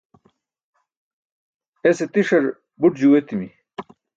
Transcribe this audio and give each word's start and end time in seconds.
ese 1.89 2.05
tiṣar 2.13 2.45
buṭ 2.79 2.93
juu 2.99 3.11
etimi 3.19 3.47